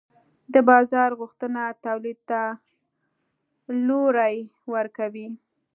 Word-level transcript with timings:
د 0.53 0.55
بازار 0.69 1.09
غوښتنه 1.19 1.61
تولید 1.85 2.19
ته 2.29 2.41
لوری 3.87 4.35
ورکوي. 4.73 5.27